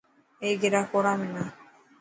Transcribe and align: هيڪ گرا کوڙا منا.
هيڪ 0.43 0.55
گرا 0.61 0.81
کوڙا 0.91 1.13
منا. 1.19 1.43